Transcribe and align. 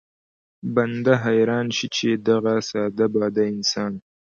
بنده 0.75 1.13
حيران 1.25 1.65
شي 1.77 1.87
چې 1.97 2.09
دغه 2.27 2.53
ساده 2.69 3.05
باده 3.13 3.43
انسان 3.53 3.93